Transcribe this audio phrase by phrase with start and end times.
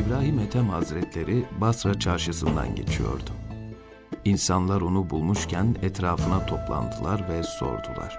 [0.00, 3.30] İbrahim Ethem Hazretleri Basra çarşısından geçiyordu.
[4.24, 8.18] İnsanlar onu bulmuşken etrafına toplandılar ve sordular.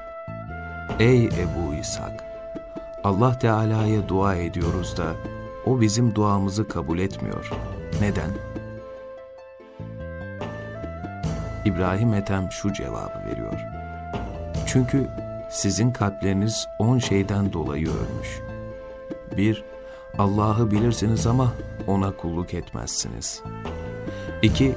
[0.99, 2.23] Ey Ebu İshak!
[3.03, 5.13] Allah Teala'ya dua ediyoruz da
[5.65, 7.51] o bizim duamızı kabul etmiyor.
[8.01, 8.29] Neden?
[11.65, 13.59] İbrahim Ethem şu cevabı veriyor.
[14.67, 15.07] Çünkü
[15.51, 18.41] sizin kalpleriniz on şeyden dolayı ölmüş.
[19.37, 19.63] Bir,
[20.21, 21.53] Allah'ı bilirsiniz ama
[21.87, 23.43] ona kulluk etmezsiniz.
[24.41, 24.75] İki,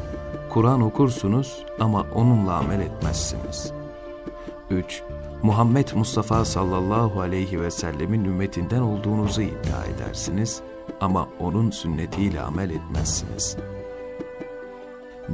[0.51, 3.73] Kur'an okursunuz ama onunla amel etmezsiniz.
[4.71, 5.03] Üç,
[5.43, 10.61] Muhammed Mustafa sallallahu aleyhi ve sellemin ümmetinden olduğunuzu iddia edersiniz
[11.01, 13.57] ama onun sünnetiyle amel etmezsiniz.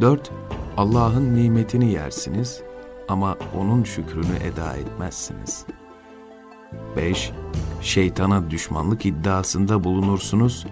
[0.01, 0.31] 4.
[0.77, 2.63] Allah'ın nimetini yersiniz
[3.09, 5.67] ama onun şükrünü eda etmezsiniz.
[6.97, 7.33] 5.
[7.83, 10.67] Şeytana düşmanlık iddiasında bulunursunuz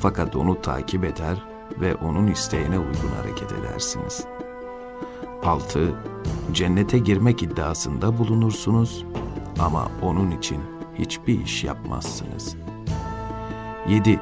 [0.00, 1.42] fakat onu takip eder
[1.80, 4.24] ve onun isteğine uygun hareket edersiniz.
[5.44, 5.94] 6.
[6.52, 9.04] Cennete girmek iddiasında bulunursunuz
[9.60, 10.62] ama onun için
[10.94, 12.56] hiçbir iş yapmazsınız.
[13.88, 14.20] 7.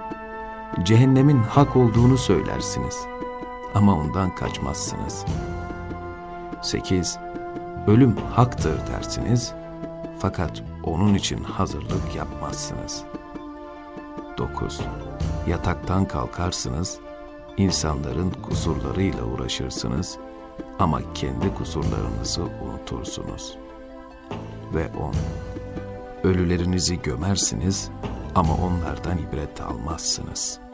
[0.83, 2.97] Cehennemin hak olduğunu söylersiniz
[3.75, 5.25] ama ondan kaçmazsınız.
[6.63, 7.19] 8.
[7.87, 9.55] Ölüm haktır dersiniz
[10.19, 13.05] fakat onun için hazırlık yapmazsınız.
[14.39, 14.81] 9.
[15.47, 16.99] Yataktan kalkarsınız,
[17.57, 20.19] insanların kusurlarıyla uğraşırsınız
[20.79, 23.59] ama kendi kusurlarınızı unutursunuz.
[24.75, 25.15] Ve 10.
[26.29, 27.91] Ölülerinizi gömersiniz
[28.35, 30.66] ama onlardan ibret almazsınız.''